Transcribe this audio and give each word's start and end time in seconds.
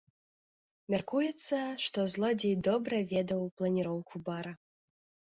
Мяркуецца, 0.93 1.59
што 1.85 2.05
злодзей 2.13 2.55
добра 2.69 3.03
ведаў 3.13 3.45
планіроўку 3.61 4.23
бара. 4.31 4.57